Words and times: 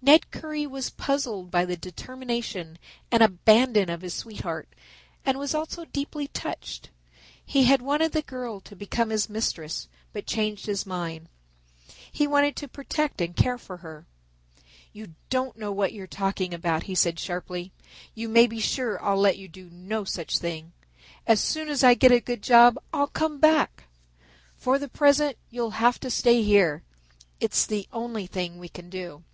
Ned 0.00 0.30
Currie 0.30 0.68
was 0.68 0.90
puzzled 0.90 1.50
by 1.50 1.64
the 1.64 1.76
determination 1.76 2.78
and 3.10 3.20
abandon 3.20 3.90
of 3.90 4.02
his 4.02 4.14
sweetheart 4.14 4.68
and 5.26 5.36
was 5.40 5.56
also 5.56 5.86
deeply 5.86 6.28
touched. 6.28 6.90
He 7.44 7.64
had 7.64 7.82
wanted 7.82 8.12
the 8.12 8.22
girl 8.22 8.60
to 8.60 8.76
become 8.76 9.10
his 9.10 9.28
mistress 9.28 9.88
but 10.12 10.24
changed 10.24 10.66
his 10.66 10.86
mind. 10.86 11.28
He 12.12 12.28
wanted 12.28 12.54
to 12.56 12.68
protect 12.68 13.20
and 13.20 13.34
care 13.34 13.58
for 13.58 13.78
her. 13.78 14.06
"You 14.92 15.16
don't 15.30 15.56
know 15.56 15.72
what 15.72 15.92
you're 15.92 16.06
talking 16.06 16.54
about," 16.54 16.84
he 16.84 16.94
said 16.94 17.18
sharply; 17.18 17.72
"you 18.14 18.28
may 18.28 18.46
be 18.46 18.60
sure 18.60 19.02
I'll 19.02 19.18
let 19.20 19.36
you 19.36 19.48
do 19.48 19.68
no 19.68 20.04
such 20.04 20.38
thing. 20.38 20.70
As 21.26 21.40
soon 21.40 21.68
as 21.68 21.82
I 21.82 21.94
get 21.94 22.12
a 22.12 22.20
good 22.20 22.44
job 22.44 22.78
I'll 22.92 23.08
come 23.08 23.40
back. 23.40 23.82
For 24.54 24.78
the 24.78 24.88
present 24.88 25.38
you'll 25.50 25.72
have 25.72 25.98
to 26.00 26.08
stay 26.08 26.44
here. 26.44 26.84
It's 27.40 27.66
the 27.66 27.88
only 27.92 28.28
thing 28.28 28.58
we 28.60 28.68
can 28.68 28.90
do." 28.90 29.24